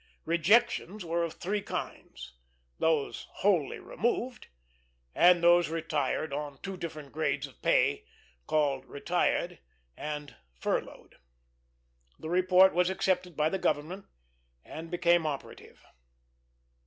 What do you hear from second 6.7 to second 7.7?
different grades of